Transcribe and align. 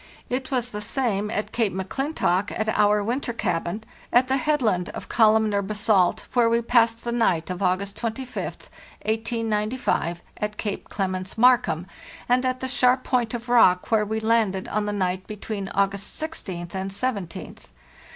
It 0.31 0.49
was 0.49 0.71
the 0.71 0.81
same 0.81 1.29
at 1.29 1.51
Cape 1.51 1.71
M'Clintock, 1.73 2.51
at 2.57 2.67
our 2.69 3.03
winter 3.03 3.33
cabin, 3.33 3.83
at 4.11 4.29
the 4.29 4.37
headland 4.37 4.89
of 4.95 5.07
columnar 5.09 5.61
basalt 5.61 6.25
where 6.33 6.49
we 6.49 6.59
passed 6.63 7.03
the 7.03 7.11
night 7.11 7.51
of 7.51 7.61
August 7.61 7.97
25, 7.97 8.43
1895, 9.03 10.23
at 10.37 10.57
Cape 10.57 10.89
Clements 10.89 11.37
Markham, 11.37 11.85
and 12.27 12.43
at 12.45 12.61
the 12.61 12.67
sharp 12.67 13.03
point 13.03 13.35
of 13.35 13.47
rock 13.47 13.91
where 13.91 14.03
we 14.03 14.19
landed 14.19 14.67
on 14.69 14.85
the 14.87 14.91
night 14.91 15.27
between 15.27 15.69
August 15.69 16.19
16th 16.19 16.73
and 16.73 16.89
17th. 16.89 17.67